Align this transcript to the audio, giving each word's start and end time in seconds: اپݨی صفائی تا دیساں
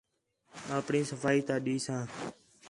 اپݨی 0.77 1.01
صفائی 1.09 1.41
تا 1.47 1.55
دیساں 1.65 2.03